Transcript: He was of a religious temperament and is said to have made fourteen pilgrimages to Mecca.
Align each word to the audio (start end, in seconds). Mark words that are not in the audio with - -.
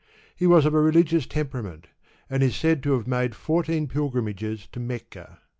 He 0.35 0.47
was 0.47 0.65
of 0.65 0.73
a 0.73 0.81
religious 0.81 1.27
temperament 1.27 1.85
and 2.27 2.41
is 2.41 2.55
said 2.55 2.81
to 2.81 2.93
have 2.93 3.05
made 3.05 3.35
fourteen 3.35 3.87
pilgrimages 3.87 4.65
to 4.71 4.79
Mecca. 4.79 5.37